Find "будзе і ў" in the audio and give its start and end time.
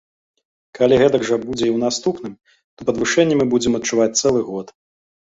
1.43-1.77